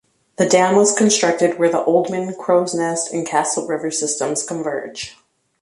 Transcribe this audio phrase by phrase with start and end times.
[0.37, 5.15] The dam was constructed where the Oldman, Crowsnest, and Castle river systems converge.